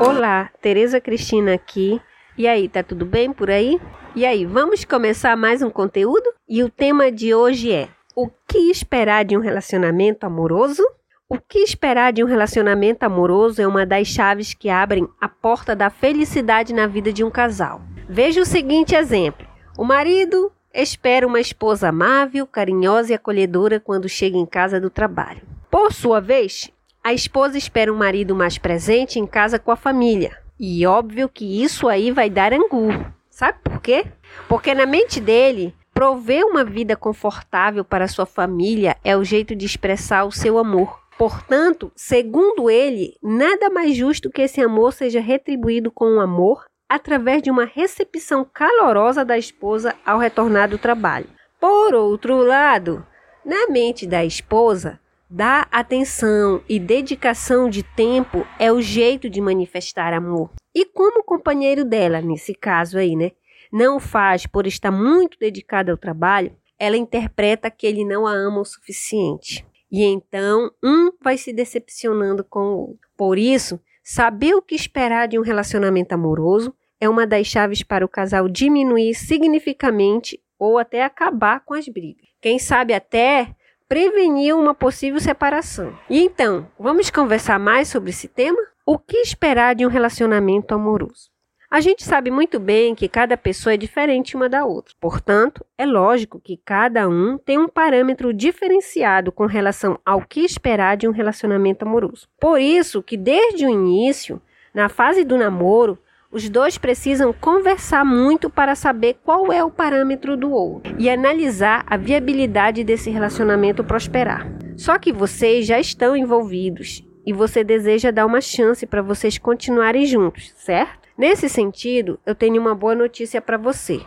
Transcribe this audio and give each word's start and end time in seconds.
Olá, 0.00 0.48
Tereza 0.62 1.00
Cristina 1.00 1.54
aqui. 1.54 2.00
E 2.36 2.46
aí, 2.46 2.68
tá 2.68 2.84
tudo 2.84 3.04
bem 3.04 3.32
por 3.32 3.50
aí? 3.50 3.80
E 4.14 4.24
aí, 4.24 4.46
vamos 4.46 4.84
começar 4.84 5.36
mais 5.36 5.60
um 5.60 5.70
conteúdo? 5.70 6.22
E 6.48 6.62
o 6.62 6.70
tema 6.70 7.10
de 7.10 7.34
hoje 7.34 7.72
é: 7.72 7.88
o 8.14 8.30
que 8.46 8.70
esperar 8.70 9.24
de 9.24 9.36
um 9.36 9.40
relacionamento 9.40 10.24
amoroso? 10.24 10.84
O 11.28 11.36
que 11.36 11.58
esperar 11.58 12.12
de 12.12 12.22
um 12.22 12.28
relacionamento 12.28 13.02
amoroso 13.02 13.60
é 13.60 13.66
uma 13.66 13.84
das 13.84 14.06
chaves 14.06 14.54
que 14.54 14.70
abrem 14.70 15.08
a 15.20 15.28
porta 15.28 15.74
da 15.74 15.90
felicidade 15.90 16.72
na 16.72 16.86
vida 16.86 17.12
de 17.12 17.24
um 17.24 17.30
casal. 17.30 17.82
Veja 18.08 18.40
o 18.40 18.46
seguinte 18.46 18.94
exemplo: 18.94 19.44
o 19.76 19.82
marido 19.82 20.52
espera 20.72 21.26
uma 21.26 21.40
esposa 21.40 21.88
amável, 21.88 22.46
carinhosa 22.46 23.10
e 23.10 23.14
acolhedora 23.16 23.80
quando 23.80 24.08
chega 24.08 24.38
em 24.38 24.46
casa 24.46 24.80
do 24.80 24.90
trabalho. 24.90 25.42
Por 25.68 25.92
sua 25.92 26.20
vez, 26.20 26.70
a 27.08 27.14
esposa 27.14 27.56
espera 27.56 27.90
um 27.90 27.96
marido 27.96 28.36
mais 28.36 28.58
presente 28.58 29.18
em 29.18 29.26
casa 29.26 29.58
com 29.58 29.70
a 29.70 29.76
família. 29.76 30.36
E 30.60 30.86
óbvio 30.86 31.26
que 31.26 31.64
isso 31.64 31.88
aí 31.88 32.10
vai 32.10 32.28
dar 32.28 32.52
angu. 32.52 32.90
Sabe 33.30 33.60
por 33.64 33.80
quê? 33.80 34.04
Porque 34.46 34.74
na 34.74 34.84
mente 34.84 35.18
dele, 35.18 35.74
prover 35.94 36.44
uma 36.44 36.62
vida 36.62 36.94
confortável 36.96 37.82
para 37.82 38.08
sua 38.08 38.26
família 38.26 38.94
é 39.02 39.16
o 39.16 39.24
jeito 39.24 39.56
de 39.56 39.64
expressar 39.64 40.24
o 40.24 40.30
seu 40.30 40.58
amor. 40.58 41.00
Portanto, 41.16 41.90
segundo 41.96 42.68
ele, 42.68 43.16
nada 43.22 43.70
mais 43.70 43.96
justo 43.96 44.28
que 44.28 44.42
esse 44.42 44.60
amor 44.60 44.92
seja 44.92 45.18
retribuído 45.18 45.90
com 45.90 46.16
um 46.16 46.20
amor 46.20 46.66
através 46.86 47.42
de 47.42 47.50
uma 47.50 47.64
recepção 47.64 48.44
calorosa 48.44 49.24
da 49.24 49.38
esposa 49.38 49.94
ao 50.04 50.18
retornar 50.18 50.68
do 50.68 50.76
trabalho. 50.76 51.28
Por 51.58 51.94
outro 51.94 52.36
lado, 52.42 53.02
na 53.42 53.66
mente 53.68 54.06
da 54.06 54.26
esposa, 54.26 55.00
Dar 55.30 55.68
atenção 55.70 56.62
e 56.66 56.78
dedicação 56.78 57.68
de 57.68 57.82
tempo 57.82 58.46
é 58.58 58.72
o 58.72 58.80
jeito 58.80 59.28
de 59.28 59.42
manifestar 59.42 60.14
amor. 60.14 60.50
E 60.74 60.86
como 60.86 61.20
o 61.20 61.24
companheiro 61.24 61.84
dela, 61.84 62.22
nesse 62.22 62.54
caso 62.54 62.96
aí, 62.96 63.14
né, 63.14 63.32
não 63.70 64.00
faz 64.00 64.46
por 64.46 64.66
estar 64.66 64.90
muito 64.90 65.38
dedicado 65.38 65.90
ao 65.90 65.98
trabalho, 65.98 66.56
ela 66.78 66.96
interpreta 66.96 67.70
que 67.70 67.86
ele 67.86 68.06
não 68.06 68.26
a 68.26 68.32
ama 68.32 68.60
o 68.60 68.64
suficiente. 68.64 69.66
E 69.92 70.02
então 70.02 70.70
um 70.82 71.10
vai 71.22 71.36
se 71.36 71.52
decepcionando 71.52 72.42
com 72.42 72.60
o 72.60 72.78
outro. 72.80 73.08
Por 73.14 73.36
isso, 73.36 73.78
saber 74.02 74.54
o 74.54 74.62
que 74.62 74.74
esperar 74.74 75.28
de 75.28 75.38
um 75.38 75.42
relacionamento 75.42 76.14
amoroso 76.14 76.74
é 76.98 77.06
uma 77.06 77.26
das 77.26 77.46
chaves 77.46 77.82
para 77.82 78.04
o 78.04 78.08
casal 78.08 78.48
diminuir 78.48 79.12
significativamente 79.12 80.40
ou 80.58 80.78
até 80.78 81.04
acabar 81.04 81.60
com 81.66 81.74
as 81.74 81.86
brigas. 81.86 82.26
Quem 82.40 82.58
sabe 82.58 82.94
até 82.94 83.54
prevenir 83.88 84.54
uma 84.54 84.74
possível 84.74 85.18
separação. 85.18 85.98
E 86.10 86.20
então, 86.20 86.68
vamos 86.78 87.10
conversar 87.10 87.58
mais 87.58 87.88
sobre 87.88 88.10
esse 88.10 88.28
tema? 88.28 88.58
O 88.84 88.98
que 88.98 89.16
esperar 89.18 89.74
de 89.74 89.86
um 89.86 89.88
relacionamento 89.88 90.74
amoroso? 90.74 91.30
A 91.70 91.80
gente 91.80 92.02
sabe 92.02 92.30
muito 92.30 92.58
bem 92.58 92.94
que 92.94 93.08
cada 93.08 93.36
pessoa 93.36 93.74
é 93.74 93.76
diferente 93.76 94.34
uma 94.34 94.48
da 94.48 94.64
outra. 94.64 94.94
Portanto, 94.98 95.64
é 95.76 95.84
lógico 95.84 96.40
que 96.40 96.56
cada 96.56 97.06
um 97.08 97.36
tem 97.36 97.58
um 97.58 97.68
parâmetro 97.68 98.32
diferenciado 98.32 99.30
com 99.30 99.44
relação 99.44 99.98
ao 100.04 100.22
que 100.22 100.40
esperar 100.40 100.96
de 100.96 101.06
um 101.06 101.10
relacionamento 101.10 101.84
amoroso. 101.84 102.26
Por 102.40 102.58
isso 102.58 103.02
que 103.02 103.18
desde 103.18 103.66
o 103.66 103.70
início, 103.70 104.40
na 104.72 104.88
fase 104.88 105.24
do 105.24 105.36
namoro, 105.36 105.98
os 106.30 106.48
dois 106.50 106.76
precisam 106.76 107.32
conversar 107.32 108.04
muito 108.04 108.50
para 108.50 108.74
saber 108.74 109.16
qual 109.24 109.50
é 109.50 109.64
o 109.64 109.70
parâmetro 109.70 110.36
do 110.36 110.50
outro 110.50 110.94
e 110.98 111.08
analisar 111.08 111.84
a 111.86 111.96
viabilidade 111.96 112.84
desse 112.84 113.08
relacionamento 113.08 113.82
prosperar. 113.82 114.46
Só 114.76 114.98
que 114.98 115.10
vocês 115.12 115.66
já 115.66 115.80
estão 115.80 116.14
envolvidos 116.14 117.02
e 117.24 117.32
você 117.32 117.64
deseja 117.64 118.10
dar 118.10 118.26
uma 118.26 118.42
chance 118.42 118.86
para 118.86 119.00
vocês 119.00 119.38
continuarem 119.38 120.04
juntos, 120.04 120.52
certo? 120.56 121.08
Nesse 121.16 121.48
sentido, 121.48 122.20
eu 122.24 122.34
tenho 122.34 122.60
uma 122.60 122.74
boa 122.74 122.94
notícia 122.94 123.40
para 123.40 123.56
você. 123.56 124.00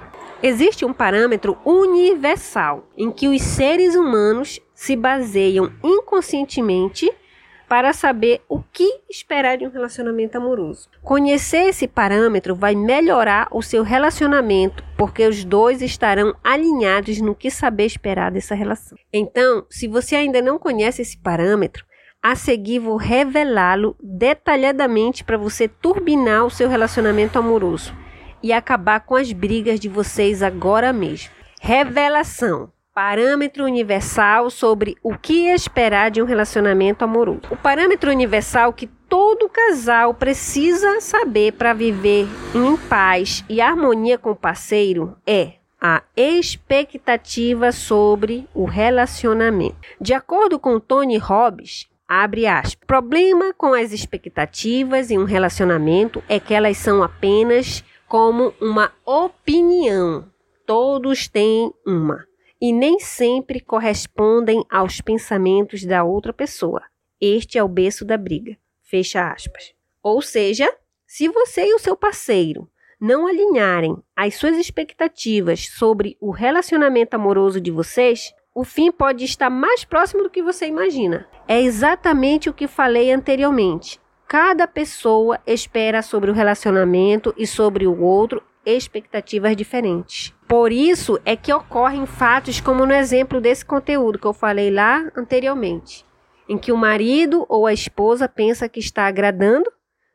Existe 0.44 0.86
um 0.86 0.94
parâmetro 0.94 1.58
universal 1.66 2.88
em 2.96 3.12
que 3.12 3.28
os 3.28 3.42
seres 3.42 3.96
humanos 3.96 4.60
se 4.74 4.96
baseiam 4.96 5.72
inconscientemente 5.84 7.12
para 7.72 7.94
saber 7.94 8.42
o 8.50 8.62
que 8.62 9.00
esperar 9.10 9.58
de 9.58 9.66
um 9.66 9.70
relacionamento 9.70 10.38
amoroso. 10.38 10.90
Conhecer 11.02 11.70
esse 11.70 11.88
parâmetro 11.88 12.54
vai 12.54 12.76
melhorar 12.76 13.48
o 13.50 13.62
seu 13.62 13.82
relacionamento, 13.82 14.84
porque 14.98 15.26
os 15.26 15.46
dois 15.46 15.82
estarão 15.82 16.36
alinhados 16.44 17.22
no 17.22 17.34
que 17.34 17.50
saber 17.50 17.86
esperar 17.86 18.30
dessa 18.30 18.54
relação. 18.54 18.98
Então, 19.14 19.66
se 19.70 19.88
você 19.88 20.18
ainda 20.18 20.42
não 20.42 20.60
conhece 20.60 21.02
esse 21.02 21.18
parâmetro, 21.18 21.86
a 22.22 22.36
seguir 22.36 22.80
vou 22.80 22.98
revelá-lo 22.98 23.96
detalhadamente 24.04 25.24
para 25.24 25.38
você 25.38 25.70
turbinar 25.70 26.46
o 26.46 26.52
seu 26.52 26.68
relacionamento 26.68 27.40
amoroso 27.40 27.96
e 28.44 28.52
acabar 28.52 29.00
com 29.00 29.16
as 29.16 29.32
brigas 29.32 29.80
de 29.80 29.88
vocês 29.88 30.44
agora 30.44 30.92
mesmo. 30.92 31.32
Revelação 31.62 32.70
Parâmetro 32.94 33.64
universal 33.64 34.50
sobre 34.50 34.98
o 35.02 35.18
que 35.18 35.48
esperar 35.48 36.12
de 36.12 36.22
um 36.22 36.26
relacionamento 36.26 37.06
amoroso. 37.06 37.44
O 37.50 37.56
parâmetro 37.56 38.12
universal 38.12 38.74
que 38.74 38.86
todo 38.86 39.48
casal 39.48 40.14
precisa 40.14 41.00
saber 41.00 41.54
para 41.54 41.72
viver 41.72 42.28
em 42.54 42.76
paz 42.90 43.46
e 43.48 43.62
harmonia 43.62 44.18
com 44.18 44.32
o 44.32 44.36
parceiro 44.36 45.16
é 45.26 45.54
a 45.80 46.04
expectativa 46.18 47.72
sobre 47.72 48.46
o 48.54 48.66
relacionamento. 48.66 49.78
De 50.00 50.14
acordo 50.14 50.60
com 50.60 50.78
Tony 50.78 51.18
Robbins, 51.18 51.88
abre 52.06 52.46
aspas, 52.46 52.76
problema 52.86 53.54
com 53.54 53.74
as 53.74 53.94
expectativas 53.94 55.10
em 55.10 55.18
um 55.18 55.24
relacionamento 55.24 56.22
é 56.28 56.42
que 56.42 56.54
elas 56.54 56.76
são 56.76 57.02
apenas 57.02 57.86
como 58.06 58.54
uma 58.60 58.92
opinião. 59.06 60.26
Todos 60.66 61.30
têm 61.30 61.74
uma 61.88 62.30
e 62.62 62.72
nem 62.72 63.00
sempre 63.00 63.60
correspondem 63.60 64.64
aos 64.70 65.02
pensamentos 65.02 65.84
da 65.84 66.04
outra 66.04 66.32
pessoa. 66.32 66.84
Este 67.20 67.58
é 67.58 67.64
o 67.64 67.68
berço 67.68 68.06
da 68.06 68.18
briga. 68.18 68.56
Fecha 68.84 69.32
aspas. 69.32 69.74
Ou 70.04 70.22
seja, 70.22 70.72
se 71.08 71.28
você 71.28 71.66
e 71.66 71.74
o 71.74 71.80
seu 71.80 71.96
parceiro 71.96 72.70
não 73.00 73.26
alinharem 73.26 73.98
as 74.16 74.36
suas 74.36 74.56
expectativas 74.58 75.68
sobre 75.68 76.16
o 76.22 76.30
relacionamento 76.30 77.16
amoroso 77.16 77.60
de 77.60 77.72
vocês, 77.72 78.32
o 78.54 78.64
fim 78.64 78.92
pode 78.92 79.26
estar 79.26 79.50
mais 79.50 79.84
próximo 79.84 80.24
do 80.24 80.30
que 80.30 80.44
você 80.44 80.68
imagina. 80.68 81.28
É 81.48 81.60
exatamente 81.60 82.50
o 82.50 82.54
que 82.54 82.68
falei 82.68 83.12
anteriormente. 83.12 84.00
Cada 84.28 84.68
pessoa 84.68 85.40
espera 85.48 86.02
sobre 86.02 86.30
o 86.30 86.34
relacionamento 86.34 87.34
e 87.38 87.48
sobre 87.48 87.88
o 87.88 88.02
outro 88.02 88.44
expectativas 88.66 89.56
diferentes. 89.56 90.34
Por 90.48 90.72
isso 90.72 91.20
é 91.26 91.36
que 91.36 91.54
ocorrem 91.54 92.06
fatos 92.06 92.60
como 92.60 92.86
no 92.86 92.94
exemplo 92.94 93.42
desse 93.42 93.66
conteúdo 93.66 94.20
que 94.20 94.26
eu 94.26 94.34
falei 94.34 94.70
lá 94.70 95.10
anteriormente, 95.16 96.06
em 96.48 96.58
que 96.58 96.72
o 96.72 96.78
marido 96.78 97.46
ou 97.50 97.66
a 97.66 97.74
esposa 97.74 98.28
pensa 98.28 98.70
que 98.70 98.80
está 98.80 99.08
agradando, 99.08 99.72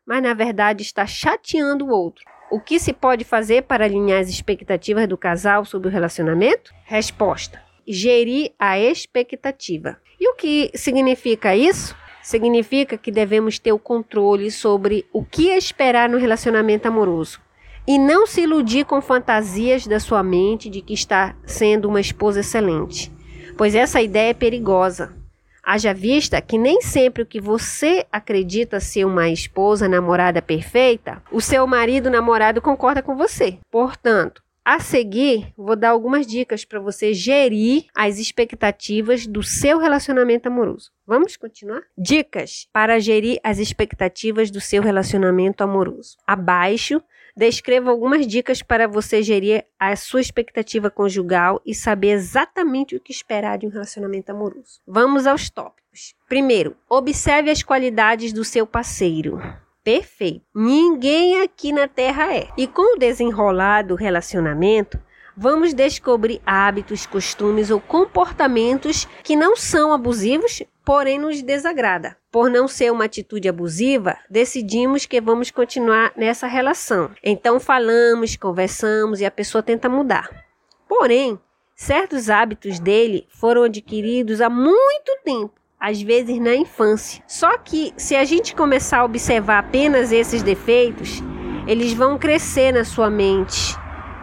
mas 0.06 0.22
na 0.22 0.34
verdade 0.34 0.82
está 0.82 1.06
chateando 1.06 1.86
o 1.86 1.90
outro. 1.90 2.24
O 2.50 2.60
que 2.60 2.78
se 2.78 2.92
pode 2.92 3.24
fazer 3.24 3.62
para 3.62 3.84
alinhar 3.84 4.20
as 4.20 4.28
expectativas 4.28 5.08
do 5.08 5.18
casal 5.18 5.64
sobre 5.64 5.88
o 5.88 5.90
relacionamento? 5.90 6.72
Resposta: 6.84 7.60
gerir 7.86 8.52
a 8.58 8.78
expectativa. 8.78 9.98
E 10.20 10.28
o 10.28 10.34
que 10.34 10.70
significa 10.74 11.56
isso? 11.56 11.96
Significa 12.22 12.96
que 12.96 13.10
devemos 13.10 13.58
ter 13.58 13.72
o 13.72 13.78
controle 13.78 14.50
sobre 14.50 15.06
o 15.12 15.24
que 15.24 15.48
esperar 15.48 16.08
no 16.08 16.18
relacionamento 16.18 16.86
amoroso 16.86 17.40
e 17.86 17.98
não 17.98 18.26
se 18.26 18.42
iludir 18.42 18.84
com 18.84 19.00
fantasias 19.00 19.86
da 19.86 20.00
sua 20.00 20.22
mente 20.22 20.68
de 20.68 20.80
que 20.80 20.94
está 20.94 21.34
sendo 21.46 21.88
uma 21.88 22.00
esposa 22.00 22.40
excelente, 22.40 23.12
pois 23.56 23.74
essa 23.74 24.02
ideia 24.02 24.30
é 24.30 24.34
perigosa. 24.34 25.14
Haja 25.62 25.92
vista 25.92 26.40
que 26.40 26.56
nem 26.56 26.80
sempre 26.80 27.22
o 27.22 27.26
que 27.26 27.40
você 27.40 28.06
acredita 28.12 28.78
ser 28.78 29.04
uma 29.04 29.28
esposa 29.28 29.88
namorada 29.88 30.40
perfeita, 30.40 31.22
o 31.32 31.40
seu 31.40 31.66
marido 31.66 32.08
namorado 32.08 32.62
concorda 32.62 33.02
com 33.02 33.16
você. 33.16 33.58
Portanto, 33.70 34.42
a 34.64 34.80
seguir, 34.80 35.52
vou 35.56 35.76
dar 35.76 35.90
algumas 35.90 36.26
dicas 36.26 36.64
para 36.64 36.80
você 36.80 37.14
gerir 37.14 37.84
as 37.94 38.18
expectativas 38.18 39.24
do 39.24 39.40
seu 39.40 39.78
relacionamento 39.78 40.48
amoroso. 40.48 40.90
Vamos 41.06 41.36
continuar? 41.36 41.82
Dicas 41.96 42.66
para 42.72 42.98
gerir 42.98 43.38
as 43.44 43.58
expectativas 43.58 44.50
do 44.50 44.60
seu 44.60 44.82
relacionamento 44.82 45.62
amoroso. 45.62 46.16
Abaixo 46.26 47.00
Descreva 47.36 47.90
algumas 47.90 48.26
dicas 48.26 48.62
para 48.62 48.88
você 48.88 49.22
gerir 49.22 49.66
a 49.78 49.94
sua 49.94 50.22
expectativa 50.22 50.90
conjugal 50.90 51.60
e 51.66 51.74
saber 51.74 52.12
exatamente 52.12 52.96
o 52.96 53.00
que 53.00 53.12
esperar 53.12 53.58
de 53.58 53.66
um 53.66 53.70
relacionamento 53.70 54.30
amoroso. 54.32 54.80
Vamos 54.86 55.26
aos 55.26 55.50
tópicos. 55.50 56.14
Primeiro, 56.26 56.74
observe 56.88 57.50
as 57.50 57.62
qualidades 57.62 58.32
do 58.32 58.42
seu 58.42 58.66
parceiro. 58.66 59.38
Perfeito. 59.84 60.46
Ninguém 60.54 61.42
aqui 61.42 61.72
na 61.72 61.86
Terra 61.86 62.34
é. 62.34 62.48
E 62.56 62.66
com 62.66 62.96
o 62.96 62.98
desenrolar 62.98 63.82
do 63.82 63.94
relacionamento, 63.94 64.98
vamos 65.36 65.74
descobrir 65.74 66.40
hábitos, 66.46 67.04
costumes 67.04 67.70
ou 67.70 67.80
comportamentos 67.80 69.06
que 69.22 69.36
não 69.36 69.54
são 69.54 69.92
abusivos 69.92 70.62
porém 70.86 71.18
nos 71.18 71.42
desagrada. 71.42 72.16
Por 72.30 72.48
não 72.48 72.68
ser 72.68 72.92
uma 72.92 73.06
atitude 73.06 73.48
abusiva, 73.48 74.16
decidimos 74.30 75.04
que 75.04 75.20
vamos 75.20 75.50
continuar 75.50 76.12
nessa 76.16 76.46
relação. 76.46 77.10
Então 77.24 77.58
falamos, 77.58 78.36
conversamos 78.36 79.20
e 79.20 79.26
a 79.26 79.30
pessoa 79.30 79.64
tenta 79.64 79.88
mudar. 79.88 80.30
Porém, 80.88 81.40
certos 81.74 82.30
hábitos 82.30 82.78
dele 82.78 83.26
foram 83.28 83.64
adquiridos 83.64 84.40
há 84.40 84.48
muito 84.48 85.18
tempo 85.24 85.52
às 85.78 86.00
vezes 86.00 86.38
na 86.38 86.54
infância. 86.54 87.22
Só 87.26 87.58
que 87.58 87.92
se 87.96 88.14
a 88.14 88.24
gente 88.24 88.54
começar 88.54 88.98
a 88.98 89.04
observar 89.04 89.58
apenas 89.58 90.12
esses 90.12 90.42
defeitos, 90.42 91.20
eles 91.66 91.92
vão 91.92 92.16
crescer 92.16 92.72
na 92.72 92.84
sua 92.84 93.10
mente, 93.10 93.76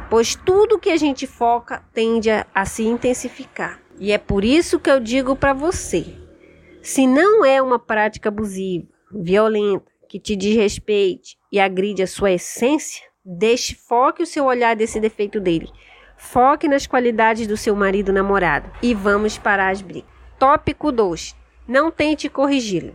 pois 0.10 0.34
tudo 0.34 0.80
que 0.80 0.90
a 0.90 0.98
gente 0.98 1.28
foca 1.28 1.84
tende 1.94 2.32
a, 2.32 2.48
a 2.56 2.66
se 2.66 2.84
intensificar. 2.84 3.80
E 4.00 4.12
é 4.12 4.18
por 4.18 4.44
isso 4.44 4.80
que 4.80 4.90
eu 4.90 5.00
digo 5.00 5.36
para 5.36 5.54
você: 5.54 6.23
se 6.84 7.08
não 7.08 7.46
é 7.46 7.62
uma 7.62 7.80
prática 7.80 8.28
abusiva, 8.28 8.86
violenta, 9.10 9.86
que 10.10 10.20
te 10.20 10.36
desrespeite 10.36 11.38
e 11.50 11.58
agride 11.58 12.04
a 12.04 12.08
sua 12.08 12.34
essência, 12.34 13.02
deixe 13.24 13.74
foque 13.74 14.22
o 14.22 14.26
seu 14.26 14.44
olhar 14.44 14.76
desse 14.76 15.00
defeito 15.00 15.40
dele. 15.40 15.72
Foque 16.18 16.68
nas 16.68 16.86
qualidades 16.86 17.48
do 17.48 17.56
seu 17.56 17.74
marido 17.74 18.12
namorado 18.12 18.70
e 18.82 18.94
vamos 18.94 19.38
parar 19.38 19.70
as 19.70 19.82
brigas. 19.82 20.10
Tópico 20.38 20.92
2. 20.92 21.34
Não 21.66 21.90
tente 21.90 22.28
corrigi-lo. 22.28 22.94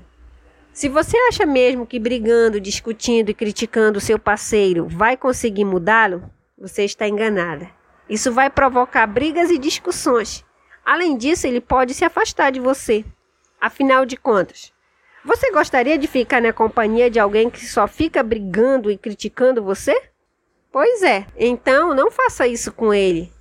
Se 0.70 0.90
você 0.90 1.16
acha 1.26 1.46
mesmo 1.46 1.86
que 1.86 1.98
brigando, 1.98 2.60
discutindo 2.60 3.30
e 3.30 3.34
criticando 3.34 3.96
o 3.96 4.02
seu 4.02 4.18
parceiro 4.18 4.86
vai 4.86 5.16
conseguir 5.16 5.64
mudá-lo, 5.64 6.30
você 6.58 6.84
está 6.84 7.08
enganada. 7.08 7.70
Isso 8.06 8.30
vai 8.30 8.50
provocar 8.50 9.06
brigas 9.06 9.50
e 9.50 9.56
discussões. 9.56 10.44
Além 10.84 11.16
disso, 11.16 11.46
ele 11.46 11.60
pode 11.60 11.94
se 11.94 12.04
afastar 12.04 12.52
de 12.52 12.60
você. 12.60 13.02
Afinal 13.60 14.06
de 14.06 14.16
contas, 14.16 14.72
você 15.24 15.50
gostaria 15.50 15.98
de 15.98 16.06
ficar 16.06 16.40
na 16.40 16.52
companhia 16.52 17.10
de 17.10 17.18
alguém 17.18 17.50
que 17.50 17.66
só 17.66 17.88
fica 17.88 18.22
brigando 18.22 18.88
e 18.88 18.96
criticando 18.96 19.62
você? 19.62 20.00
Pois 20.70 21.02
é, 21.02 21.26
então 21.36 21.92
não 21.92 22.10
faça 22.10 22.46
isso 22.46 22.72
com 22.72 22.94
ele. 22.94 23.32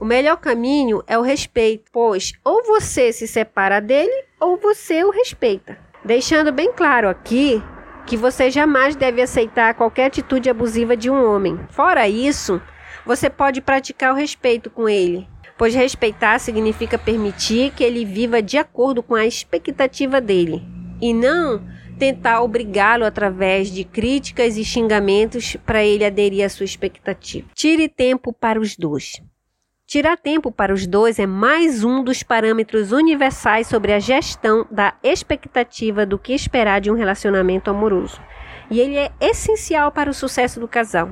O 0.00 0.04
melhor 0.04 0.38
caminho 0.38 1.02
é 1.06 1.18
o 1.18 1.22
respeito, 1.22 1.90
pois 1.92 2.32
ou 2.42 2.64
você 2.64 3.12
se 3.12 3.28
separa 3.28 3.80
dele 3.80 4.24
ou 4.40 4.56
você 4.56 5.04
o 5.04 5.10
respeita. 5.10 5.78
Deixando 6.02 6.52
bem 6.52 6.72
claro 6.72 7.08
aqui 7.08 7.62
que 8.06 8.16
você 8.16 8.50
jamais 8.50 8.96
deve 8.96 9.20
aceitar 9.20 9.74
qualquer 9.74 10.06
atitude 10.06 10.48
abusiva 10.48 10.96
de 10.96 11.10
um 11.10 11.22
homem. 11.22 11.60
Fora 11.70 12.08
isso, 12.08 12.62
você 13.04 13.28
pode 13.28 13.60
praticar 13.60 14.12
o 14.12 14.16
respeito 14.16 14.70
com 14.70 14.88
ele, 14.88 15.28
pois 15.58 15.74
respeitar 15.74 16.38
significa 16.38 16.98
permitir 16.98 17.72
que 17.72 17.84
ele 17.84 18.04
viva 18.04 18.42
de 18.42 18.58
acordo 18.58 19.02
com 19.02 19.14
a 19.14 19.26
expectativa 19.26 20.20
dele 20.20 20.62
e 21.00 21.12
não 21.12 21.62
tentar 21.98 22.42
obrigá-lo 22.42 23.04
através 23.04 23.70
de 23.70 23.84
críticas 23.84 24.56
e 24.56 24.64
xingamentos 24.64 25.56
para 25.64 25.84
ele 25.84 26.04
aderir 26.04 26.44
à 26.44 26.48
sua 26.48 26.64
expectativa. 26.64 27.48
Tire 27.54 27.88
tempo 27.88 28.32
para 28.32 28.60
os 28.60 28.76
dois. 28.76 29.22
Tirar 29.86 30.16
tempo 30.16 30.50
para 30.50 30.74
os 30.74 30.84
dois 30.84 31.16
é 31.18 31.26
mais 31.26 31.84
um 31.84 32.02
dos 32.02 32.20
parâmetros 32.20 32.90
universais 32.90 33.68
sobre 33.68 33.92
a 33.92 34.00
gestão 34.00 34.66
da 34.68 34.94
expectativa 35.00 36.04
do 36.04 36.18
que 36.18 36.32
esperar 36.34 36.80
de 36.80 36.90
um 36.90 36.94
relacionamento 36.94 37.70
amoroso. 37.70 38.20
E 38.70 38.80
ele 38.80 38.96
é 38.96 39.12
essencial 39.20 39.92
para 39.92 40.10
o 40.10 40.14
sucesso 40.14 40.58
do 40.58 40.66
casal, 40.66 41.10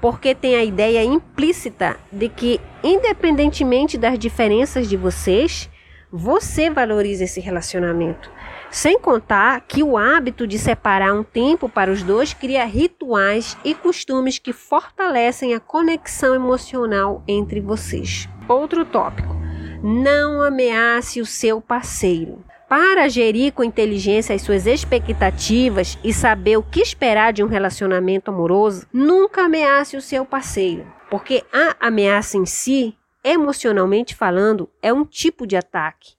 porque 0.00 0.34
tem 0.34 0.56
a 0.56 0.64
ideia 0.64 1.04
implícita 1.04 1.96
de 2.10 2.28
que, 2.28 2.60
independentemente 2.82 3.98
das 3.98 4.18
diferenças 4.18 4.88
de 4.88 4.96
vocês, 4.96 5.68
você 6.10 6.70
valoriza 6.70 7.24
esse 7.24 7.40
relacionamento. 7.40 8.30
Sem 8.70 8.98
contar 8.98 9.60
que 9.62 9.82
o 9.82 9.96
hábito 9.96 10.46
de 10.46 10.58
separar 10.58 11.12
um 11.14 11.22
tempo 11.22 11.68
para 11.68 11.90
os 11.90 12.02
dois 12.02 12.34
cria 12.34 12.64
rituais 12.64 13.56
e 13.64 13.74
costumes 13.74 14.38
que 14.38 14.52
fortalecem 14.52 15.54
a 15.54 15.60
conexão 15.60 16.34
emocional 16.34 17.22
entre 17.26 17.60
vocês. 17.60 18.28
Outro 18.46 18.84
tópico: 18.84 19.36
não 19.82 20.42
ameace 20.42 21.20
o 21.20 21.26
seu 21.26 21.60
parceiro. 21.60 22.44
Para 22.68 23.08
gerir 23.08 23.54
com 23.54 23.64
inteligência 23.64 24.34
as 24.34 24.42
suas 24.42 24.66
expectativas 24.66 25.98
e 26.04 26.12
saber 26.12 26.58
o 26.58 26.62
que 26.62 26.80
esperar 26.80 27.32
de 27.32 27.42
um 27.42 27.46
relacionamento 27.46 28.30
amoroso, 28.30 28.86
nunca 28.92 29.46
ameace 29.46 29.96
o 29.96 30.02
seu 30.02 30.26
parceiro, 30.26 30.86
porque 31.08 31.42
a 31.50 31.74
ameaça 31.80 32.36
em 32.36 32.44
si, 32.44 32.94
emocionalmente 33.24 34.14
falando, 34.14 34.68
é 34.82 34.92
um 34.92 35.02
tipo 35.02 35.46
de 35.46 35.56
ataque. 35.56 36.12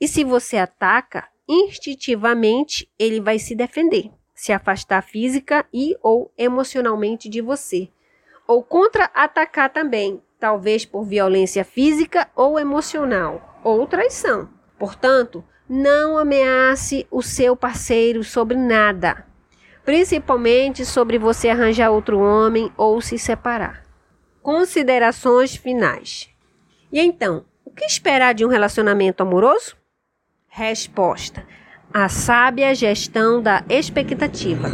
E 0.00 0.08
se 0.08 0.24
você 0.24 0.56
ataca, 0.56 1.28
instintivamente 1.48 2.90
ele 2.98 3.20
vai 3.20 3.38
se 3.38 3.54
defender, 3.54 4.10
se 4.34 4.52
afastar 4.52 5.02
física 5.02 5.64
e 5.72 5.96
ou 6.02 6.32
emocionalmente 6.36 7.28
de 7.28 7.40
você, 7.40 7.88
ou 8.48 8.60
contra-atacar 8.60 9.72
também, 9.72 10.20
talvez 10.40 10.84
por 10.84 11.04
violência 11.04 11.64
física 11.64 12.28
ou 12.34 12.58
emocional, 12.58 13.60
ou 13.62 13.86
traição. 13.86 14.48
Portanto, 14.76 15.44
não 15.68 16.18
ameace 16.18 17.06
o 17.10 17.22
seu 17.22 17.56
parceiro 17.56 18.22
sobre 18.24 18.56
nada, 18.56 19.24
principalmente 19.84 20.84
sobre 20.84 21.18
você 21.18 21.48
arranjar 21.48 21.90
outro 21.90 22.18
homem 22.18 22.72
ou 22.76 23.00
se 23.00 23.18
separar. 23.18 23.82
Considerações 24.42 25.54
finais. 25.56 26.28
E 26.92 27.00
então, 27.00 27.44
o 27.64 27.70
que 27.70 27.84
esperar 27.84 28.34
de 28.34 28.44
um 28.44 28.48
relacionamento 28.48 29.22
amoroso? 29.22 29.76
Resposta: 30.48 31.46
a 31.92 32.08
sábia 32.08 32.74
gestão 32.74 33.40
da 33.40 33.64
expectativa. 33.68 34.68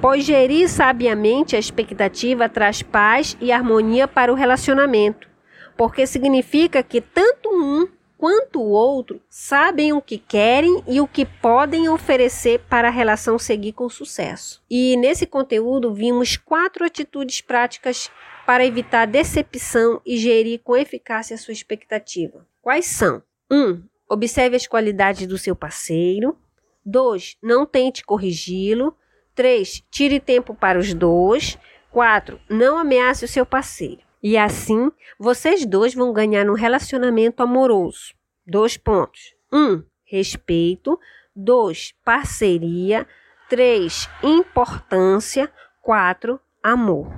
Pois 0.00 0.24
gerir 0.24 0.68
sabiamente 0.68 1.56
a 1.56 1.58
expectativa 1.58 2.48
traz 2.48 2.82
paz 2.82 3.36
e 3.40 3.50
harmonia 3.50 4.06
para 4.06 4.32
o 4.32 4.36
relacionamento, 4.36 5.28
porque 5.76 6.06
significa 6.06 6.82
que 6.82 7.00
tanto 7.00 7.48
um 7.50 7.88
quanto 8.18 8.60
o 8.60 8.68
outro 8.70 9.22
sabem 9.30 9.92
o 9.92 10.02
que 10.02 10.18
querem 10.18 10.82
e 10.86 11.00
o 11.00 11.06
que 11.06 11.24
podem 11.24 11.88
oferecer 11.88 12.58
para 12.68 12.88
a 12.88 12.90
relação 12.90 13.38
seguir 13.38 13.72
com 13.72 13.88
sucesso. 13.88 14.60
E 14.68 14.96
nesse 14.96 15.24
conteúdo 15.24 15.94
vimos 15.94 16.36
quatro 16.36 16.84
atitudes 16.84 17.40
práticas 17.40 18.10
para 18.44 18.66
evitar 18.66 19.06
decepção 19.06 20.02
e 20.04 20.18
gerir 20.18 20.60
com 20.64 20.76
eficácia 20.76 21.34
a 21.34 21.38
sua 21.38 21.52
expectativa. 21.52 22.44
Quais 22.60 22.86
são? 22.86 23.22
1. 23.50 23.56
Um, 23.56 23.82
Observe 24.08 24.56
as 24.56 24.66
qualidades 24.66 25.26
do 25.26 25.36
seu 25.36 25.54
parceiro. 25.54 26.36
2. 26.84 27.36
Não 27.42 27.66
tente 27.66 28.04
corrigi-lo. 28.04 28.96
3. 29.34 29.84
Tire 29.90 30.18
tempo 30.18 30.54
para 30.54 30.78
os 30.78 30.94
dois. 30.94 31.58
4. 31.90 32.40
Não 32.48 32.78
ameace 32.78 33.24
o 33.24 33.28
seu 33.28 33.44
parceiro. 33.44 34.00
E 34.22 34.36
assim, 34.36 34.90
vocês 35.18 35.64
dois 35.64 35.94
vão 35.94 36.12
ganhar 36.12 36.44
no 36.44 36.54
relacionamento 36.54 37.42
amoroso. 37.42 38.14
Dois 38.48 38.76
pontos. 38.76 39.34
1. 39.52 39.58
Um, 39.58 39.84
respeito. 40.04 40.98
2. 41.36 41.94
Parceria. 42.04 43.06
3. 43.48 44.08
Importância. 44.22 45.52
4. 45.82 46.40
Amor. 46.62 47.12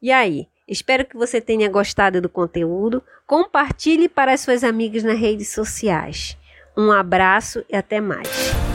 E 0.00 0.12
aí, 0.12 0.48
Espero 0.68 1.04
que 1.04 1.16
você 1.16 1.40
tenha 1.40 1.70
gostado 1.70 2.20
do 2.20 2.28
conteúdo. 2.28 3.02
Compartilhe 3.24 4.08
para 4.08 4.32
as 4.32 4.40
suas 4.40 4.64
amigas 4.64 5.04
nas 5.04 5.18
redes 5.18 5.48
sociais. 5.48 6.36
Um 6.76 6.90
abraço 6.90 7.64
e 7.70 7.76
até 7.76 8.00
mais. 8.00 8.65